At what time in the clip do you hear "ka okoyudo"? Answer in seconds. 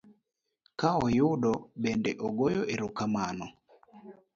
0.79-1.53